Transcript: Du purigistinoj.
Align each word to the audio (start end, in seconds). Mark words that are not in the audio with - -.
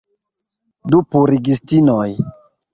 Du 0.95 1.03
purigistinoj. 1.13 2.11